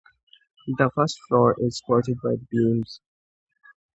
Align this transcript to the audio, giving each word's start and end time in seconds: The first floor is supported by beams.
The 0.79 0.89
first 0.95 1.19
floor 1.27 1.55
is 1.59 1.77
supported 1.77 2.17
by 2.23 2.33
beams. 2.49 3.01